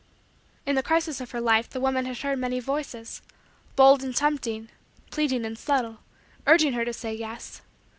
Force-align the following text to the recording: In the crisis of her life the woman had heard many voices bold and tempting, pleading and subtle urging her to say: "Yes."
In 0.65 0.73
the 0.75 0.81
crisis 0.81 1.21
of 1.21 1.29
her 1.29 1.39
life 1.39 1.69
the 1.69 1.79
woman 1.79 2.05
had 2.07 2.17
heard 2.17 2.39
many 2.39 2.59
voices 2.59 3.21
bold 3.75 4.03
and 4.03 4.15
tempting, 4.15 4.69
pleading 5.11 5.45
and 5.45 5.55
subtle 5.59 5.99
urging 6.47 6.73
her 6.73 6.83
to 6.85 6.91
say: 6.91 7.13
"Yes." 7.13 7.61